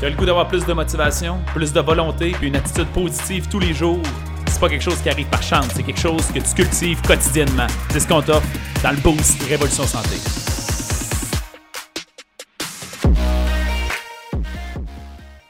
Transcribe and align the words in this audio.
Tu 0.00 0.06
as 0.06 0.10
le 0.10 0.16
goût 0.16 0.26
d'avoir 0.26 0.48
plus 0.48 0.66
de 0.66 0.72
motivation, 0.72 1.38
plus 1.54 1.72
de 1.72 1.80
volonté, 1.80 2.32
puis 2.32 2.48
une 2.48 2.56
attitude 2.56 2.88
positive 2.88 3.48
tous 3.48 3.60
les 3.60 3.72
jours? 3.72 4.02
C'est 4.48 4.58
pas 4.58 4.68
quelque 4.68 4.82
chose 4.82 5.00
qui 5.00 5.08
arrive 5.08 5.28
par 5.28 5.42
chance, 5.42 5.68
c'est 5.72 5.84
quelque 5.84 6.00
chose 6.00 6.26
que 6.32 6.40
tu 6.40 6.54
cultives 6.54 7.00
quotidiennement. 7.02 7.68
C'est 7.90 8.00
ce 8.00 8.08
qu'on 8.08 8.20
t'offre 8.20 8.46
dans 8.82 8.90
le 8.90 8.96
Boost 8.96 9.40
Révolution 9.44 9.84
Santé. 9.84 10.16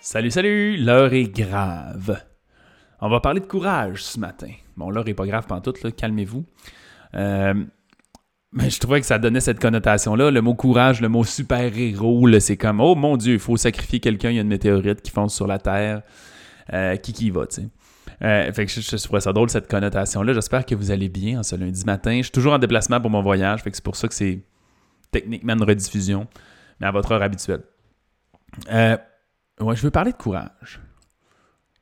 Salut, 0.00 0.30
salut, 0.30 0.76
l'heure 0.76 1.14
est 1.14 1.34
grave. 1.34 2.22
On 3.00 3.08
va 3.08 3.20
parler 3.20 3.40
de 3.40 3.46
courage 3.46 4.04
ce 4.04 4.20
matin. 4.20 4.52
Bon, 4.76 4.90
l'heure 4.90 5.08
est 5.08 5.14
pas 5.14 5.26
grave 5.26 5.46
pantoute, 5.46 5.96
calmez-vous. 5.96 6.44
Euh, 7.14 7.54
mais 8.54 8.70
je 8.70 8.78
trouvais 8.78 9.00
que 9.00 9.06
ça 9.06 9.18
donnait 9.18 9.40
cette 9.40 9.60
connotation-là. 9.60 10.30
Le 10.30 10.40
mot 10.40 10.54
courage, 10.54 11.00
le 11.00 11.08
mot 11.08 11.24
super-héros, 11.24 12.28
c'est 12.38 12.56
comme 12.56 12.80
Oh 12.80 12.94
mon 12.94 13.16
Dieu, 13.16 13.34
il 13.34 13.40
faut 13.40 13.56
sacrifier 13.56 14.00
quelqu'un, 14.00 14.30
il 14.30 14.36
y 14.36 14.38
a 14.38 14.42
une 14.42 14.48
météorite 14.48 15.02
qui 15.02 15.10
fonce 15.10 15.34
sur 15.34 15.46
la 15.46 15.58
Terre. 15.58 16.02
Euh, 16.72 16.96
qui 16.96 17.12
qui 17.12 17.30
va, 17.30 17.46
tu 17.46 17.56
sais. 17.56 17.68
Euh, 18.22 18.52
fait 18.52 18.64
que 18.64 18.72
je, 18.72 18.80
je, 18.80 18.96
trouvais 18.96 19.20
ça 19.20 19.32
drôle, 19.32 19.50
cette 19.50 19.68
connotation-là. 19.68 20.32
J'espère 20.32 20.64
que 20.64 20.74
vous 20.74 20.90
allez 20.90 21.08
bien 21.08 21.40
en 21.40 21.42
ce 21.42 21.56
lundi 21.56 21.84
matin. 21.84 22.16
Je 22.18 22.22
suis 22.22 22.32
toujours 22.32 22.54
en 22.54 22.58
déplacement 22.58 23.00
pour 23.00 23.10
mon 23.10 23.22
voyage, 23.22 23.62
fait 23.62 23.70
que 23.70 23.76
c'est 23.76 23.84
pour 23.84 23.96
ça 23.96 24.08
que 24.08 24.14
c'est 24.14 24.40
techniquement 25.10 25.54
une 25.54 25.62
rediffusion, 25.64 26.26
mais 26.80 26.86
à 26.86 26.90
votre 26.90 27.12
heure 27.12 27.22
habituelle. 27.22 27.62
Euh, 28.70 28.96
ouais, 29.60 29.76
je 29.76 29.82
veux 29.82 29.90
parler 29.90 30.12
de 30.12 30.16
courage. 30.16 30.80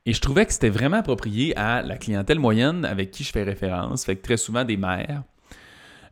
Et 0.05 0.13
je 0.13 0.19
trouvais 0.19 0.45
que 0.45 0.51
c'était 0.51 0.69
vraiment 0.69 0.97
approprié 0.97 1.55
à 1.55 1.81
la 1.81 1.97
clientèle 1.97 2.39
moyenne 2.39 2.83
avec 2.83 3.11
qui 3.11 3.23
je 3.23 3.31
fais 3.31 3.43
référence. 3.43 4.03
Fait 4.03 4.17
que 4.17 4.21
très 4.21 4.37
souvent 4.37 4.65
des 4.65 4.75
mères, 4.75 5.23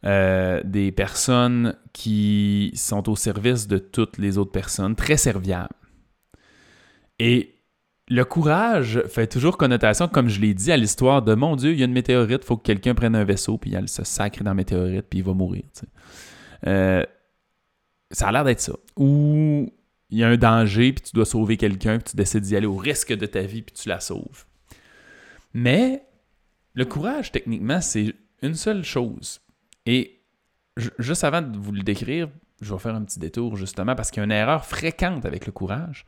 euh, 0.05 0.62
des 0.64 0.91
personnes 0.91 1.76
qui 1.94 2.72
sont 2.76 3.09
au 3.09 3.16
service 3.16 3.68
de 3.68 3.78
toutes 3.78 4.18
les 4.18 4.38
autres 4.38 4.52
personnes, 4.52 4.96
très 4.96 5.18
serviables. 5.18 5.70
Et 7.20 7.55
le 8.08 8.26
courage 8.26 9.04
fait 9.08 9.28
toujours 9.28 9.58
connotation, 9.58 10.08
comme 10.08 10.28
je 10.28 10.42
l'ai 10.42 10.53
dit, 10.53 10.72
à 10.72 10.78
l'histoire 10.78 11.22
de 11.22 11.34
mon 11.36 11.56
Dieu, 11.56 11.72
il 11.72 11.80
y 11.80 11.81
a 11.84 11.86
une 11.86 11.94
météorite, 11.94 12.42
il 12.44 12.45
faut 12.45 12.58
que 12.58 12.64
quelqu'un 12.64 12.95
prenne 12.95 13.16
un 13.16 13.23
vaisseau, 13.23 13.58
puis 13.58 13.72
il 13.72 13.88
se 13.88 14.03
sacre 14.03 14.44
dans 14.44 14.52
la 14.52 14.56
météorite, 14.56 15.06
puis 15.09 15.20
il 15.20 15.25
va 15.25 15.34
mourir. 15.34 15.64
Euh, 16.68 17.03
ça 18.09 18.28
a 18.28 18.31
l'air 18.31 18.44
d'être 18.44 18.59
ça. 18.59 18.73
Ou 18.97 19.72
il 20.09 20.18
y 20.18 20.23
a 20.23 20.28
un 20.28 20.38
danger, 20.38 20.94
puis 20.94 21.03
tu 21.03 21.12
dois 21.14 21.25
sauver 21.25 21.58
quelqu'un, 21.58 22.00
puis 22.00 22.12
tu 22.12 22.18
décides 22.18 22.42
d'y 22.42 22.56
aller 22.56 22.66
au 22.66 22.75
risque 22.75 23.14
de 23.14 23.25
ta 23.25 23.42
vie, 23.42 23.62
puis 23.62 23.75
tu 23.75 23.88
la 23.88 24.00
sauves. 24.00 24.45
Mais 25.53 26.03
le 26.73 26.86
courage, 26.86 27.31
techniquement, 27.31 27.81
c'est 27.81 28.14
une 28.42 28.56
seule 28.56 28.84
chose. 28.84 29.41
Et 29.86 30.22
juste 31.00 31.24
avant 31.24 31.42
de 31.42 31.58
vous 31.58 31.72
le 31.72 31.82
décrire, 31.82 32.30
je 32.62 32.74
vais 32.74 32.80
faire 32.80 32.96
un 32.96 33.04
petit 33.04 33.20
détour 33.20 33.56
justement 33.56 33.96
parce 33.96 34.12
qu'il 34.12 34.20
y 34.20 34.22
a 34.22 34.26
une 34.26 34.32
erreur 34.32 34.66
fréquente 34.66 35.26
avec 35.26 35.46
le 35.46 35.52
courage. 35.52 36.06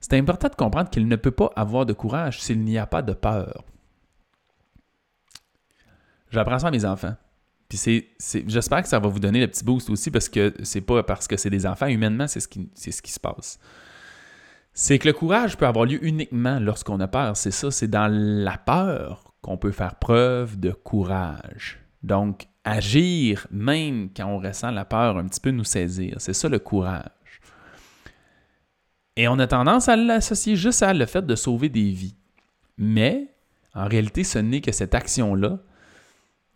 C'est 0.00 0.14
important 0.14 0.48
de 0.48 0.54
comprendre 0.54 0.88
qu'il 0.88 1.06
ne 1.06 1.16
peut 1.16 1.30
pas 1.30 1.50
avoir 1.56 1.84
de 1.84 1.92
courage 1.92 2.40
s'il 2.40 2.60
n'y 2.60 2.78
a 2.78 2.86
pas 2.86 3.02
de 3.02 3.12
peur. 3.12 3.64
J'apprends 6.30 6.58
ça 6.58 6.68
à 6.68 6.70
mes 6.70 6.84
enfants. 6.84 7.14
Puis 7.68 7.78
c'est, 7.78 8.08
j'espère 8.48 8.82
que 8.82 8.88
ça 8.88 8.98
va 8.98 9.08
vous 9.08 9.20
donner 9.20 9.40
le 9.40 9.46
petit 9.46 9.64
boost 9.64 9.90
aussi 9.90 10.10
parce 10.10 10.28
que 10.28 10.52
c'est 10.64 10.80
pas 10.80 11.02
parce 11.02 11.28
que 11.28 11.36
c'est 11.36 11.50
des 11.50 11.66
enfants, 11.66 11.86
humainement, 11.86 12.26
c'est 12.26 12.40
ce 12.40 12.48
qui, 12.48 12.68
c'est 12.74 12.90
ce 12.90 13.00
qui 13.00 13.12
se 13.12 13.20
passe. 13.20 13.60
C'est 14.72 14.98
que 14.98 15.06
le 15.06 15.12
courage 15.12 15.56
peut 15.56 15.66
avoir 15.66 15.84
lieu 15.84 16.04
uniquement 16.04 16.58
lorsqu'on 16.58 16.98
a 17.00 17.06
peur. 17.06 17.36
C'est 17.36 17.50
ça, 17.50 17.70
c'est 17.70 17.88
dans 17.88 18.08
la 18.10 18.56
peur 18.56 19.34
qu'on 19.42 19.56
peut 19.56 19.70
faire 19.70 19.96
preuve 19.96 20.58
de 20.58 20.72
courage. 20.72 21.78
Donc, 22.02 22.46
agir 22.64 23.46
même 23.50 24.10
quand 24.14 24.26
on 24.26 24.38
ressent 24.38 24.70
la 24.70 24.84
peur 24.84 25.16
un 25.16 25.26
petit 25.26 25.40
peu 25.40 25.50
nous 25.50 25.64
saisir. 25.64 26.16
C'est 26.18 26.34
ça 26.34 26.48
le 26.48 26.58
courage. 26.58 27.10
Et 29.16 29.28
on 29.28 29.38
a 29.38 29.46
tendance 29.46 29.88
à 29.88 29.96
l'associer 29.96 30.56
juste 30.56 30.82
à 30.82 30.94
le 30.94 31.06
fait 31.06 31.26
de 31.26 31.34
sauver 31.34 31.68
des 31.68 31.90
vies. 31.90 32.16
Mais 32.78 33.28
en 33.74 33.86
réalité, 33.86 34.24
ce 34.24 34.38
n'est 34.38 34.60
que 34.60 34.72
cette 34.72 34.94
action-là, 34.94 35.58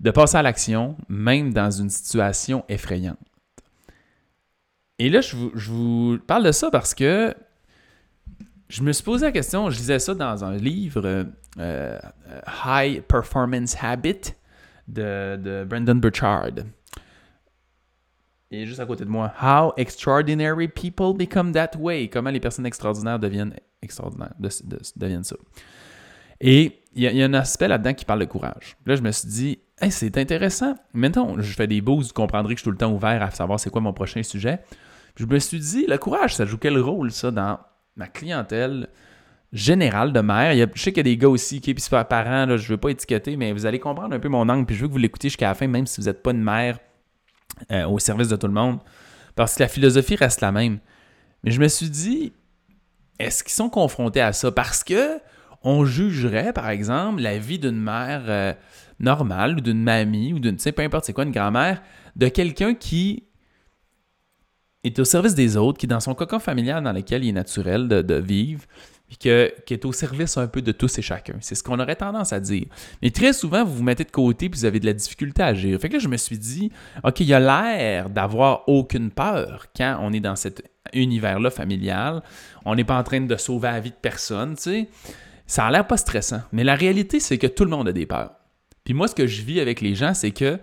de 0.00 0.10
passer 0.10 0.36
à 0.36 0.42
l'action, 0.42 0.96
même 1.08 1.52
dans 1.52 1.70
une 1.70 1.90
situation 1.90 2.64
effrayante. 2.68 3.18
Et 4.98 5.08
là, 5.10 5.20
je 5.20 5.36
vous, 5.70 6.18
parle 6.26 6.44
de 6.44 6.52
ça 6.52 6.70
parce 6.70 6.94
que 6.94 7.34
je 8.68 8.82
me 8.82 8.92
suis 8.92 9.04
posé 9.04 9.26
la 9.26 9.32
question, 9.32 9.70
je 9.70 9.76
lisais 9.76 9.98
ça 9.98 10.14
dans 10.14 10.44
un 10.44 10.56
livre, 10.56 11.02
euh, 11.04 11.24
euh, 11.58 11.98
High 12.64 13.02
Performance 13.02 13.76
Habit, 13.80 14.34
de, 14.88 15.36
de 15.36 15.64
Brendan 15.64 16.00
Burchard. 16.00 16.64
Est 18.50 18.66
juste 18.66 18.80
à 18.80 18.86
côté 18.86 19.04
de 19.04 19.10
moi. 19.10 19.32
How 19.42 19.72
extraordinary 19.76 20.68
people 20.68 21.12
become 21.16 21.52
that 21.52 21.70
way. 21.78 22.08
Comment 22.08 22.30
les 22.30 22.40
personnes 22.40 22.66
extraordinaires 22.66 23.18
deviennent 23.18 23.54
extraordinaires, 23.82 24.34
deviennent 24.96 25.24
ça. 25.24 25.36
Et 26.40 26.82
il 26.94 27.02
y, 27.02 27.22
a, 27.22 27.24
un 27.24 27.34
aspect 27.34 27.68
là-dedans 27.68 27.94
qui 27.94 28.04
parle 28.04 28.20
de 28.20 28.24
courage. 28.24 28.76
Là, 28.86 28.96
je 28.96 29.02
me 29.02 29.10
suis 29.12 29.28
dit, 29.28 29.58
c'est 29.90 30.16
intéressant. 30.18 30.74
Maintenant, 30.92 31.40
je 31.40 31.52
fais 31.54 31.66
des 31.66 31.80
boosts, 31.80 32.10
vous 32.10 32.14
comprendrez 32.14 32.54
que 32.54 32.58
je 32.58 32.62
suis 32.62 32.64
tout 32.64 32.72
le 32.72 32.76
temps 32.76 32.92
ouvert 32.92 33.22
à 33.22 33.30
savoir 33.30 33.60
c'est 33.60 33.70
quoi 33.70 33.80
mon 33.80 33.92
prochain 33.92 34.22
sujet. 34.22 34.60
je 35.16 35.26
me 35.26 35.38
suis 35.38 35.58
dit, 35.58 35.86
le 35.86 35.98
courage, 35.98 36.34
ça 36.34 36.44
joue 36.44 36.58
quel 36.58 36.78
rôle, 36.78 37.10
ça, 37.12 37.30
dans 37.30 37.58
ma 37.96 38.06
clientèle? 38.06 38.88
Général 39.54 40.12
de 40.12 40.20
mère. 40.20 40.52
Je 40.74 40.82
sais 40.82 40.92
qu'il 40.92 40.98
y 40.98 41.00
a 41.00 41.14
des 41.14 41.16
gars 41.16 41.28
aussi 41.28 41.60
qui, 41.60 41.72
puis 41.72 41.84
parents, 41.88 42.44
là, 42.44 42.56
je 42.56 42.64
ne 42.64 42.68
veux 42.68 42.76
pas 42.76 42.90
étiqueter, 42.90 43.36
mais 43.36 43.52
vous 43.52 43.64
allez 43.64 43.78
comprendre 43.78 44.14
un 44.14 44.18
peu 44.18 44.28
mon 44.28 44.48
angle, 44.48 44.66
puis 44.66 44.74
je 44.74 44.82
veux 44.82 44.88
que 44.88 44.92
vous 44.92 44.98
l'écoutiez 44.98 45.30
jusqu'à 45.30 45.48
la 45.48 45.54
fin, 45.54 45.68
même 45.68 45.86
si 45.86 46.00
vous 46.00 46.08
n'êtes 46.08 46.22
pas 46.22 46.32
une 46.32 46.42
mère 46.42 46.78
euh, 47.70 47.86
au 47.86 48.00
service 48.00 48.28
de 48.28 48.36
tout 48.36 48.48
le 48.48 48.52
monde, 48.52 48.80
parce 49.36 49.54
que 49.54 49.62
la 49.62 49.68
philosophie 49.68 50.16
reste 50.16 50.40
la 50.40 50.50
même. 50.50 50.80
Mais 51.44 51.52
je 51.52 51.60
me 51.60 51.68
suis 51.68 51.88
dit, 51.88 52.32
est-ce 53.18 53.44
qu'ils 53.44 53.52
sont 53.52 53.70
confrontés 53.70 54.20
à 54.20 54.32
ça? 54.32 54.50
Parce 54.50 54.82
que 54.82 55.20
on 55.62 55.84
jugerait, 55.84 56.52
par 56.52 56.68
exemple, 56.68 57.22
la 57.22 57.38
vie 57.38 57.58
d'une 57.58 57.80
mère 57.80 58.24
euh, 58.26 58.52
normale 58.98 59.56
ou 59.56 59.60
d'une 59.60 59.82
mamie 59.82 60.32
ou 60.34 60.40
d'une, 60.40 60.56
tu 60.56 60.62
sais, 60.62 60.72
peu 60.72 60.82
importe 60.82 61.06
c'est 61.06 61.12
quoi, 61.12 61.24
une 61.24 61.30
grand-mère, 61.30 61.80
de 62.16 62.28
quelqu'un 62.28 62.74
qui 62.74 63.24
est 64.82 64.98
au 64.98 65.04
service 65.04 65.34
des 65.34 65.56
autres, 65.56 65.78
qui 65.78 65.86
dans 65.86 66.00
son 66.00 66.14
cocon 66.14 66.38
familial 66.38 66.82
dans 66.82 66.92
lequel 66.92 67.24
il 67.24 67.30
est 67.30 67.32
naturel 67.32 67.88
de 67.88 68.14
vivre, 68.16 68.64
puis 69.18 69.30
qui 69.66 69.74
est 69.74 69.84
au 69.84 69.92
service 69.92 70.36
un 70.36 70.46
peu 70.46 70.62
de 70.62 70.72
tous 70.72 70.98
et 70.98 71.02
chacun. 71.02 71.34
C'est 71.40 71.54
ce 71.54 71.62
qu'on 71.62 71.78
aurait 71.78 71.96
tendance 71.96 72.32
à 72.32 72.40
dire. 72.40 72.66
Mais 73.02 73.10
très 73.10 73.32
souvent, 73.32 73.64
vous 73.64 73.76
vous 73.76 73.82
mettez 73.82 74.04
de 74.04 74.10
côté 74.10 74.48
puis 74.48 74.58
vous 74.58 74.64
avez 74.66 74.80
de 74.80 74.86
la 74.86 74.92
difficulté 74.92 75.42
à 75.42 75.46
agir. 75.46 75.78
Fait 75.80 75.88
que 75.88 75.94
là, 75.94 75.98
je 75.98 76.08
me 76.08 76.16
suis 76.16 76.38
dit, 76.38 76.72
OK, 77.02 77.20
il 77.20 77.26
y 77.26 77.34
a 77.34 77.40
l'air 77.40 78.10
d'avoir 78.10 78.68
aucune 78.68 79.10
peur 79.10 79.66
quand 79.76 79.98
on 80.00 80.12
est 80.12 80.20
dans 80.20 80.36
cet 80.36 80.62
univers-là 80.92 81.50
familial. 81.50 82.22
On 82.64 82.74
n'est 82.74 82.84
pas 82.84 82.98
en 82.98 83.02
train 83.02 83.20
de 83.20 83.36
sauver 83.36 83.68
la 83.68 83.80
vie 83.80 83.90
de 83.90 83.96
personne, 84.00 84.56
tu 84.56 84.62
sais. 84.62 84.88
Ça 85.46 85.66
a 85.66 85.70
l'air 85.70 85.86
pas 85.86 85.96
stressant. 85.96 86.40
Mais 86.52 86.64
la 86.64 86.74
réalité, 86.74 87.20
c'est 87.20 87.38
que 87.38 87.46
tout 87.46 87.64
le 87.64 87.70
monde 87.70 87.88
a 87.88 87.92
des 87.92 88.06
peurs. 88.06 88.32
Puis 88.84 88.94
moi, 88.94 89.08
ce 89.08 89.14
que 89.14 89.26
je 89.26 89.42
vis 89.42 89.60
avec 89.60 89.80
les 89.80 89.94
gens, 89.94 90.14
c'est 90.14 90.30
que 90.30 90.58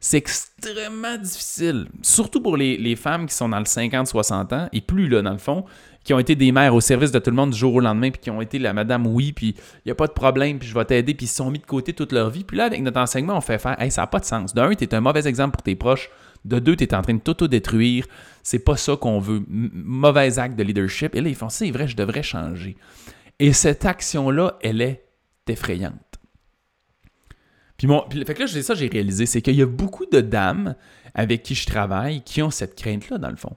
c'est 0.00 0.18
extrêmement 0.18 1.16
difficile, 1.16 1.88
surtout 2.02 2.40
pour 2.40 2.56
les, 2.56 2.76
les, 2.76 2.96
femmes 2.96 3.26
qui 3.26 3.34
sont 3.34 3.48
dans 3.48 3.58
le 3.58 3.64
50-60 3.64 4.54
ans, 4.54 4.68
et 4.72 4.80
plus 4.80 5.08
là, 5.08 5.22
dans 5.22 5.32
le 5.32 5.38
fond, 5.38 5.64
qui 6.06 6.14
ont 6.14 6.20
été 6.20 6.36
des 6.36 6.52
mères 6.52 6.74
au 6.74 6.80
service 6.80 7.10
de 7.10 7.18
tout 7.18 7.30
le 7.30 7.36
monde 7.36 7.50
du 7.50 7.58
jour 7.58 7.74
au 7.74 7.80
lendemain, 7.80 8.10
puis 8.10 8.20
qui 8.20 8.30
ont 8.30 8.40
été 8.40 8.60
la 8.60 8.72
madame 8.72 9.06
oui, 9.08 9.32
puis 9.32 9.56
il 9.58 9.86
n'y 9.86 9.92
a 9.92 9.94
pas 9.96 10.06
de 10.06 10.12
problème, 10.12 10.60
puis 10.60 10.68
je 10.68 10.74
vais 10.74 10.84
t'aider, 10.84 11.14
puis 11.14 11.26
ils 11.26 11.28
se 11.28 11.36
sont 11.36 11.50
mis 11.50 11.58
de 11.58 11.66
côté 11.66 11.92
toute 11.92 12.12
leur 12.12 12.30
vie. 12.30 12.44
Puis 12.44 12.56
là, 12.56 12.66
avec 12.66 12.80
notre 12.80 13.00
enseignement, 13.00 13.36
on 13.36 13.40
fait 13.40 13.58
faire, 13.58 13.80
hey, 13.82 13.90
ça 13.90 14.02
n'a 14.02 14.06
pas 14.06 14.20
de 14.20 14.24
sens. 14.24 14.54
D'un, 14.54 14.72
tu 14.74 14.84
es 14.84 14.94
un 14.94 15.00
mauvais 15.00 15.26
exemple 15.26 15.56
pour 15.56 15.62
tes 15.62 15.74
proches. 15.74 16.08
De 16.44 16.60
deux, 16.60 16.76
tu 16.76 16.84
es 16.84 16.94
en 16.94 17.02
train 17.02 17.14
de 17.14 17.20
t'auto-détruire. 17.20 18.06
C'est 18.44 18.60
pas 18.60 18.76
ça 18.76 18.94
qu'on 18.94 19.18
veut. 19.18 19.42
mauvais 19.48 20.38
acte 20.38 20.56
de 20.56 20.62
leadership. 20.62 21.16
Et 21.16 21.20
là, 21.20 21.28
ils 21.28 21.34
font, 21.34 21.48
c'est 21.48 21.72
vrai, 21.72 21.88
je 21.88 21.96
devrais 21.96 22.22
changer. 22.22 22.76
Et 23.40 23.52
cette 23.52 23.84
action-là, 23.84 24.58
elle 24.62 24.80
est 24.80 25.04
effrayante. 25.48 26.05
Puis, 27.76 27.86
mon, 27.86 28.04
fait 28.10 28.34
que 28.34 28.42
là, 28.42 28.46
ça, 28.46 28.74
j'ai 28.74 28.88
réalisé, 28.88 29.26
c'est 29.26 29.42
qu'il 29.42 29.56
y 29.56 29.62
a 29.62 29.66
beaucoup 29.66 30.06
de 30.06 30.20
dames 30.20 30.74
avec 31.14 31.42
qui 31.42 31.54
je 31.54 31.66
travaille 31.66 32.22
qui 32.22 32.42
ont 32.42 32.50
cette 32.50 32.74
crainte-là, 32.74 33.18
dans 33.18 33.30
le 33.30 33.36
fond 33.36 33.56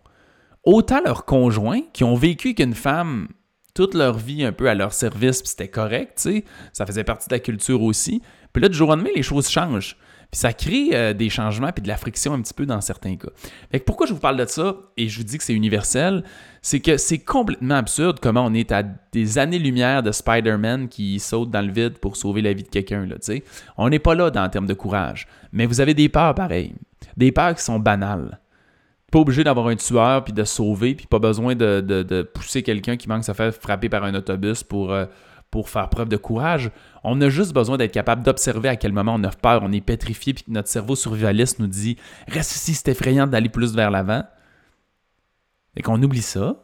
autant 0.63 1.01
leurs 1.03 1.25
conjoints 1.25 1.81
qui 1.93 2.03
ont 2.03 2.15
vécu 2.15 2.53
qu'une 2.53 2.73
femme 2.73 3.27
toute 3.73 3.93
leur 3.93 4.17
vie 4.17 4.43
un 4.43 4.51
peu 4.51 4.69
à 4.69 4.75
leur 4.75 4.93
service, 4.93 5.41
puis 5.41 5.49
c'était 5.49 5.67
correct, 5.67 6.13
tu 6.21 6.31
sais, 6.31 6.45
ça 6.73 6.85
faisait 6.85 7.03
partie 7.03 7.29
de 7.29 7.35
la 7.35 7.39
culture 7.39 7.81
aussi. 7.81 8.21
Puis 8.51 8.61
là, 8.61 8.67
du 8.67 8.75
jour 8.75 8.89
au 8.89 8.95
lendemain, 8.95 9.11
les 9.15 9.23
choses 9.23 9.47
changent. 9.47 9.95
Puis 10.31 10.39
ça 10.39 10.53
crée 10.53 10.89
euh, 10.93 11.13
des 11.13 11.29
changements 11.29 11.71
puis 11.71 11.81
de 11.81 11.87
la 11.87 11.97
friction 11.97 12.33
un 12.33 12.41
petit 12.41 12.53
peu 12.53 12.65
dans 12.65 12.81
certains 12.81 13.15
cas. 13.15 13.29
Fait 13.71 13.79
que 13.79 13.85
pourquoi 13.85 14.05
je 14.05 14.13
vous 14.13 14.19
parle 14.19 14.37
de 14.37 14.45
ça 14.45 14.75
et 14.95 15.09
je 15.09 15.17
vous 15.17 15.23
dis 15.23 15.37
que 15.37 15.43
c'est 15.43 15.53
universel, 15.53 16.23
c'est 16.61 16.79
que 16.79 16.97
c'est 16.97 17.17
complètement 17.17 17.75
absurde 17.75 18.19
comment 18.21 18.45
on 18.45 18.53
est 18.53 18.71
à 18.71 18.83
des 18.83 19.37
années-lumière 19.39 20.03
de 20.03 20.11
Spider-Man 20.11 20.87
qui 20.87 21.19
saute 21.19 21.49
dans 21.49 21.65
le 21.65 21.71
vide 21.71 21.97
pour 21.97 22.15
sauver 22.15 22.41
la 22.41 22.53
vie 22.53 22.63
de 22.63 22.69
quelqu'un. 22.69 23.07
On 23.77 23.89
n'est 23.89 23.99
pas 23.99 24.13
là 24.13 24.29
dans 24.29 24.43
le 24.43 24.49
terme 24.49 24.67
de 24.67 24.73
courage. 24.75 25.27
Mais 25.51 25.65
vous 25.65 25.81
avez 25.81 25.95
des 25.95 26.09
peurs 26.09 26.35
pareilles. 26.35 26.75
Des 27.17 27.31
peurs 27.31 27.55
qui 27.55 27.63
sont 27.63 27.79
banales 27.79 28.39
pas 29.11 29.19
obligé 29.19 29.43
d'avoir 29.43 29.67
un 29.67 29.75
tueur 29.75 30.23
puis 30.23 30.33
de 30.33 30.43
sauver, 30.43 30.95
puis 30.95 31.07
pas 31.07 31.19
besoin 31.19 31.55
de, 31.55 32.21
pousser 32.33 32.63
quelqu'un 32.63 32.95
qui 32.95 33.09
manque 33.09 33.21
de 33.21 33.25
se 33.25 33.33
faire 33.33 33.53
frapper 33.53 33.89
par 33.89 34.03
un 34.03 34.13
autobus 34.13 34.63
pour, 34.63 34.91
euh, 34.91 35.05
pour 35.51 35.69
faire 35.69 35.89
preuve 35.89 36.09
de 36.09 36.17
courage. 36.17 36.71
On 37.03 37.19
a 37.21 37.29
juste 37.29 37.53
besoin 37.53 37.77
d'être 37.77 37.91
capable 37.91 38.23
d'observer 38.23 38.69
à 38.69 38.75
quel 38.75 38.91
moment 38.91 39.15
on 39.15 39.23
a 39.23 39.29
peur, 39.29 39.61
on 39.63 39.71
est 39.71 39.81
pétrifié, 39.81 40.33
puis 40.33 40.43
que 40.43 40.51
notre 40.51 40.69
cerveau 40.69 40.95
survivaliste 40.95 41.59
nous 41.59 41.67
dit 41.67 41.97
Reste 42.27 42.55
ici, 42.55 42.73
c'est 42.73 42.89
effrayant 42.89 43.27
d'aller 43.27 43.49
plus 43.49 43.73
vers 43.73 43.91
l'avant. 43.91 44.23
Et 45.75 45.81
qu'on 45.81 46.01
oublie 46.01 46.21
ça. 46.21 46.63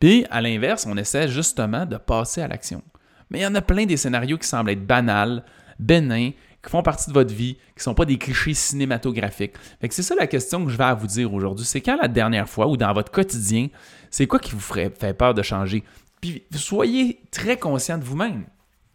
Puis, 0.00 0.26
à 0.30 0.40
l'inverse, 0.40 0.86
on 0.86 0.96
essaie 0.96 1.28
justement 1.28 1.86
de 1.86 1.96
passer 1.96 2.42
à 2.42 2.48
l'action. 2.48 2.82
Mais 3.30 3.40
il 3.40 3.42
y 3.42 3.46
en 3.46 3.54
a 3.54 3.62
plein 3.62 3.86
des 3.86 3.96
scénarios 3.96 4.38
qui 4.38 4.46
semblent 4.46 4.70
être 4.70 4.86
banals, 4.86 5.44
bénins, 5.78 6.32
qui 6.62 6.70
font 6.70 6.82
partie 6.82 7.08
de 7.08 7.14
votre 7.14 7.32
vie, 7.32 7.54
qui 7.54 7.78
ne 7.78 7.82
sont 7.82 7.94
pas 7.94 8.04
des 8.04 8.18
clichés 8.18 8.54
cinématographiques. 8.54 9.54
Fait 9.80 9.88
que 9.88 9.94
c'est 9.94 10.02
ça 10.02 10.14
la 10.14 10.26
question 10.26 10.64
que 10.64 10.70
je 10.70 10.76
vais 10.76 10.84
à 10.84 10.94
vous 10.94 11.06
dire 11.06 11.32
aujourd'hui. 11.32 11.64
C'est 11.64 11.80
quand 11.80 11.98
la 12.00 12.08
dernière 12.08 12.48
fois 12.48 12.66
ou 12.66 12.76
dans 12.76 12.92
votre 12.92 13.12
quotidien, 13.12 13.68
c'est 14.10 14.26
quoi 14.26 14.38
qui 14.38 14.52
vous 14.52 14.60
fait 14.60 14.90
peur 15.16 15.34
de 15.34 15.42
changer? 15.42 15.84
Puis 16.24 16.42
soyez 16.52 17.20
très 17.30 17.58
conscient 17.58 17.98
de 17.98 18.04
vous-même. 18.04 18.46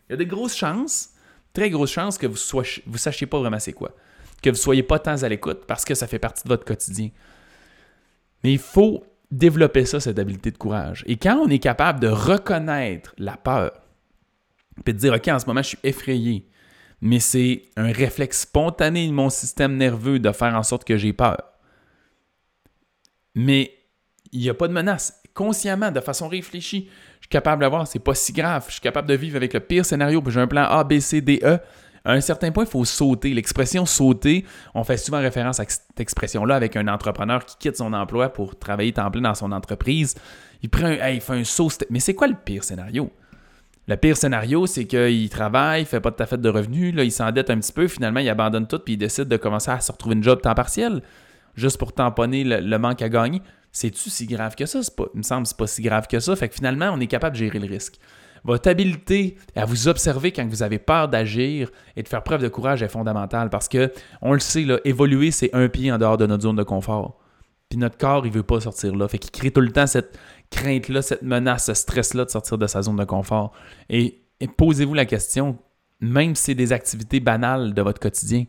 Il 0.07 0.13
y 0.13 0.15
a 0.15 0.17
de 0.17 0.23
grosses 0.23 0.55
chances, 0.55 1.11
très 1.53 1.69
grosses 1.69 1.91
chances 1.91 2.17
que 2.17 2.25
vous 2.25 2.39
ne 2.87 2.97
sachiez 2.97 3.27
pas 3.27 3.37
vraiment 3.37 3.59
c'est 3.59 3.73
quoi. 3.73 3.91
Que 4.41 4.49
vous 4.49 4.55
ne 4.55 4.59
soyez 4.59 4.81
pas 4.81 4.97
tant 4.97 5.21
à 5.21 5.29
l'écoute 5.29 5.65
parce 5.67 5.85
que 5.85 5.93
ça 5.93 6.07
fait 6.07 6.17
partie 6.17 6.41
de 6.41 6.47
votre 6.49 6.65
quotidien. 6.65 7.11
Mais 8.43 8.53
il 8.53 8.57
faut 8.57 9.03
développer 9.29 9.85
ça, 9.85 9.99
cette 9.99 10.17
habileté 10.17 10.49
de 10.49 10.57
courage. 10.57 11.03
Et 11.05 11.17
quand 11.17 11.37
on 11.37 11.47
est 11.49 11.59
capable 11.59 11.99
de 11.99 12.07
reconnaître 12.07 13.13
la 13.19 13.37
peur, 13.37 13.79
puis 14.83 14.95
de 14.95 14.97
dire, 14.97 15.13
OK, 15.13 15.27
en 15.27 15.37
ce 15.37 15.45
moment, 15.45 15.61
je 15.61 15.67
suis 15.67 15.79
effrayé, 15.83 16.49
mais 16.99 17.19
c'est 17.19 17.61
un 17.77 17.91
réflexe 17.91 18.41
spontané 18.41 19.05
de 19.05 19.13
mon 19.13 19.29
système 19.29 19.77
nerveux 19.77 20.17
de 20.17 20.31
faire 20.31 20.55
en 20.55 20.63
sorte 20.63 20.83
que 20.83 20.97
j'ai 20.97 21.13
peur. 21.13 21.43
Mais 23.35 23.71
il 24.31 24.39
n'y 24.39 24.49
a 24.49 24.55
pas 24.55 24.67
de 24.67 24.73
menace. 24.73 25.18
Consciemment, 25.39 25.89
de 25.89 26.01
façon 26.01 26.27
réfléchie, 26.27 26.89
je 26.89 27.23
suis 27.23 27.29
capable 27.29 27.61
d'avoir, 27.61 27.87
c'est 27.87 27.99
pas 27.99 28.13
si 28.13 28.33
grave. 28.33 28.65
Je 28.67 28.73
suis 28.73 28.81
capable 28.81 29.07
de 29.07 29.13
vivre 29.13 29.37
avec 29.37 29.53
le 29.53 29.61
pire 29.61 29.85
scénario, 29.85 30.21
puis 30.21 30.33
j'ai 30.33 30.41
un 30.41 30.47
plan 30.47 30.63
A, 30.63 30.83
B, 30.83 30.99
C, 30.99 31.21
D, 31.21 31.39
E. 31.41 31.57
À 32.03 32.11
un 32.11 32.19
certain 32.19 32.51
point, 32.51 32.65
il 32.65 32.69
faut 32.69 32.83
sauter. 32.83 33.33
L'expression 33.33 33.85
sauter, 33.85 34.43
on 34.75 34.83
fait 34.83 34.97
souvent 34.97 35.19
référence 35.19 35.61
à 35.61 35.63
cette 35.65 35.97
expression-là 35.97 36.57
avec 36.57 36.75
un 36.75 36.89
entrepreneur 36.89 37.45
qui 37.45 37.55
quitte 37.57 37.77
son 37.77 37.93
emploi 37.93 38.27
pour 38.33 38.59
travailler 38.59 38.91
temps 38.91 39.09
plein 39.09 39.21
dans 39.21 39.33
son 39.33 39.53
entreprise. 39.53 40.15
Il, 40.61 40.67
prend 40.67 40.89
il 40.89 41.21
fait 41.21 41.31
un 41.31 41.45
saut. 41.45 41.69
Mais 41.89 42.01
c'est 42.01 42.15
quoi 42.15 42.27
le 42.27 42.35
pire 42.35 42.65
scénario? 42.65 43.09
Le 43.87 43.95
pire 43.95 44.17
scénario, 44.17 44.67
c'est 44.67 44.87
qu'il 44.87 45.29
travaille, 45.29 45.83
il 45.83 45.85
fait 45.85 46.01
pas 46.01 46.11
de 46.11 46.17
ta 46.17 46.25
fête 46.25 46.41
de 46.41 46.49
revenus, 46.49 46.93
là, 46.93 47.05
il 47.05 47.13
s'endette 47.13 47.49
un 47.49 47.59
petit 47.59 47.71
peu, 47.71 47.87
finalement, 47.87 48.19
il 48.19 48.27
abandonne 48.27 48.67
tout, 48.67 48.79
puis 48.79 48.95
il 48.95 48.97
décide 48.97 49.29
de 49.29 49.37
commencer 49.37 49.71
à 49.71 49.79
se 49.79 49.89
retrouver 49.89 50.15
une 50.15 50.23
job 50.23 50.41
temps 50.41 50.53
partiel, 50.53 51.01
juste 51.55 51.77
pour 51.77 51.93
tamponner 51.93 52.43
le, 52.43 52.77
manque 52.77 53.01
à 53.01 53.09
gagner. 53.09 53.41
C'est-tu 53.71 54.09
si 54.09 54.25
grave 54.25 54.55
que 54.55 54.65
ça? 54.65 54.79
Pas, 54.95 55.05
il 55.13 55.19
me 55.19 55.23
semble 55.23 55.43
que 55.43 55.49
c'est 55.49 55.57
pas 55.57 55.67
si 55.67 55.81
grave 55.81 56.07
que 56.07 56.19
ça. 56.19 56.35
Fait 56.35 56.49
que 56.49 56.55
finalement, 56.55 56.91
on 56.93 56.99
est 56.99 57.07
capable 57.07 57.35
de 57.35 57.39
gérer 57.39 57.59
le 57.59 57.67
risque. 57.67 57.99
Votre 58.43 58.69
habileté 58.69 59.37
à 59.55 59.65
vous 59.65 59.87
observer 59.87 60.31
quand 60.31 60.47
vous 60.47 60.63
avez 60.63 60.79
peur 60.79 61.09
d'agir 61.09 61.69
et 61.95 62.03
de 62.03 62.07
faire 62.07 62.23
preuve 62.23 62.41
de 62.41 62.47
courage 62.47 62.81
est 62.81 62.89
fondamentale 62.89 63.49
parce 63.49 63.67
que, 63.67 63.91
on 64.21 64.33
le 64.33 64.39
sait, 64.39 64.65
évoluer, 64.85 65.31
c'est 65.31 65.53
un 65.53 65.67
pied 65.67 65.91
en 65.91 65.97
dehors 65.97 66.17
de 66.17 66.25
notre 66.25 66.43
zone 66.43 66.55
de 66.55 66.63
confort. 66.63 67.19
Puis 67.69 67.77
notre 67.77 67.97
corps, 67.97 68.25
il 68.25 68.31
veut 68.31 68.43
pas 68.43 68.59
sortir 68.59 68.95
là. 68.95 69.07
Fait 69.07 69.19
qu'il 69.19 69.31
crée 69.31 69.51
tout 69.51 69.61
le 69.61 69.71
temps 69.71 69.85
cette 69.85 70.17
crainte-là, 70.49 71.01
cette 71.03 71.21
menace, 71.21 71.65
ce 71.65 71.75
stress-là 71.75 72.25
de 72.25 72.29
sortir 72.29 72.57
de 72.57 72.65
sa 72.65 72.81
zone 72.81 72.95
de 72.95 73.03
confort. 73.03 73.53
Et, 73.89 74.23
posez-vous 74.57 74.95
la 74.95 75.05
question, 75.05 75.57
même 75.99 76.33
si 76.33 76.45
c'est 76.45 76.55
des 76.55 76.73
activités 76.73 77.19
banales 77.19 77.73
de 77.73 77.81
votre 77.81 77.99
quotidien, 77.99 78.45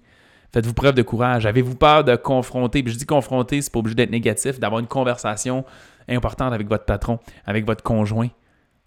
faites-vous 0.52 0.74
preuve 0.74 0.94
de 0.94 1.02
courage. 1.02 1.46
Avez-vous 1.46 1.76
peur 1.76 2.04
de 2.04 2.16
confronter? 2.16 2.82
Puis 2.82 2.92
je 2.92 2.98
dis 2.98 3.06
confronter, 3.06 3.62
c'est 3.62 3.72
pas 3.72 3.78
obligé 3.78 3.94
d'être 3.94 4.10
négatif, 4.10 4.58
d'avoir 4.58 4.80
une 4.80 4.86
conversation 4.86 5.64
importante 6.08 6.52
avec 6.52 6.68
votre 6.68 6.84
patron, 6.84 7.18
avec 7.46 7.64
votre 7.66 7.82
conjoint. 7.82 8.28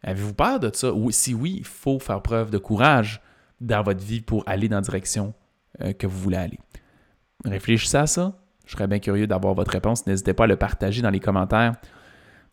Avez-vous 0.03 0.33
peur 0.33 0.59
de 0.59 0.69
ça? 0.73 0.91
Si 1.11 1.33
oui, 1.33 1.55
il 1.59 1.65
faut 1.65 1.99
faire 1.99 2.21
preuve 2.21 2.51
de 2.51 2.57
courage 2.57 3.21
dans 3.61 3.81
votre 3.81 4.03
vie 4.03 4.21
pour 4.21 4.43
aller 4.45 4.67
dans 4.67 4.77
la 4.77 4.81
direction 4.81 5.33
euh, 5.81 5.93
que 5.93 6.05
vous 6.05 6.19
voulez 6.19 6.37
aller. 6.37 6.59
Réfléchissez 7.45 7.97
à 7.97 8.07
ça. 8.07 8.37
Je 8.65 8.73
serais 8.73 8.87
bien 8.87 8.99
curieux 8.99 9.27
d'avoir 9.27 9.53
votre 9.53 9.71
réponse. 9.71 10.05
N'hésitez 10.07 10.33
pas 10.33 10.45
à 10.45 10.47
le 10.47 10.55
partager 10.55 11.01
dans 11.01 11.09
les 11.09 11.19
commentaires. 11.19 11.73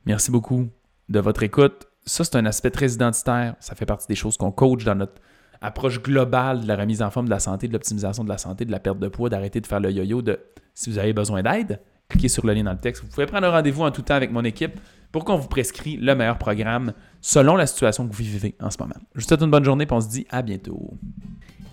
Merci 0.06 0.30
beaucoup 0.30 0.68
de 1.08 1.20
votre 1.20 1.42
écoute. 1.42 1.86
Ça, 2.04 2.24
c'est 2.24 2.36
un 2.36 2.46
aspect 2.46 2.70
très 2.70 2.92
identitaire. 2.92 3.54
Ça 3.60 3.74
fait 3.74 3.86
partie 3.86 4.06
des 4.08 4.14
choses 4.14 4.36
qu'on 4.36 4.50
coach 4.50 4.84
dans 4.84 4.94
notre 4.94 5.20
approche 5.60 6.02
globale 6.02 6.62
de 6.62 6.66
la 6.66 6.76
remise 6.76 7.02
en 7.02 7.10
forme 7.10 7.26
de 7.26 7.30
la 7.30 7.40
santé, 7.40 7.68
de 7.68 7.72
l'optimisation 7.72 8.24
de 8.24 8.28
la 8.28 8.38
santé, 8.38 8.64
de 8.64 8.70
la 8.70 8.80
perte 8.80 8.98
de 8.98 9.08
poids, 9.08 9.28
d'arrêter 9.28 9.60
de 9.60 9.66
faire 9.66 9.80
le 9.80 9.90
yo-yo, 9.90 10.22
de 10.22 10.38
si 10.74 10.90
vous 10.90 10.98
avez 10.98 11.12
besoin 11.12 11.42
d'aide, 11.42 11.80
cliquez 12.08 12.28
sur 12.28 12.46
le 12.46 12.54
lien 12.54 12.64
dans 12.64 12.72
le 12.72 12.78
texte. 12.78 13.02
Vous 13.02 13.08
pouvez 13.08 13.26
prendre 13.26 13.46
un 13.46 13.50
rendez-vous 13.50 13.82
en 13.82 13.90
tout 13.90 14.02
temps 14.02 14.14
avec 14.14 14.32
mon 14.32 14.44
équipe 14.44 14.80
pour 15.12 15.24
qu'on 15.24 15.36
vous 15.36 15.48
prescrit 15.48 15.96
le 15.96 16.14
meilleur 16.14 16.38
programme 16.38 16.92
selon 17.20 17.56
la 17.56 17.66
situation 17.66 18.06
que 18.06 18.14
vous 18.14 18.22
vivez 18.22 18.54
en 18.60 18.70
ce 18.70 18.78
moment. 18.78 18.94
Je 19.14 19.20
vous 19.20 19.26
souhaite 19.26 19.42
une 19.42 19.50
bonne 19.50 19.64
journée 19.64 19.84
et 19.84 19.92
on 19.92 20.00
se 20.00 20.08
dit 20.08 20.26
à 20.30 20.42
bientôt. 20.42 20.94